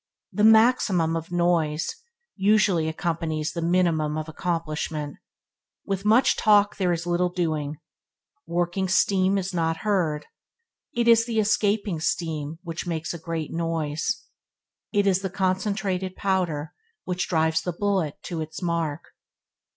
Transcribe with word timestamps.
The 0.33 0.43
maximum 0.43 1.15
of 1.15 1.31
noise 1.31 1.87
usually 2.35 2.87
accompanies 2.87 3.51
the 3.53 3.61
minimum 3.61 4.17
of 4.17 4.27
accomplishment. 4.27 5.17
With 5.85 6.05
much 6.05 6.35
talk 6.35 6.77
there 6.77 6.91
is 6.91 7.05
little 7.05 7.29
doing. 7.29 7.77
Working 8.47 8.87
steam 8.87 9.37
is 9.37 9.53
not 9.53 9.77
heard. 9.85 10.25
It 10.95 11.07
is 11.07 11.27
the 11.27 11.39
escaping 11.39 11.99
steam 11.99 12.57
which 12.63 12.87
makes 12.87 13.13
a 13.13 13.19
great 13.19 13.53
noise. 13.53 14.25
It 14.91 15.05
is 15.05 15.21
the 15.21 15.29
concentrated 15.29 16.15
powder 16.15 16.73
which 17.03 17.27
drives 17.27 17.61
the 17.61 17.71
bullet 17.71 18.15
to 18.23 18.41
its 18.41 18.59
mark. 18.59 19.09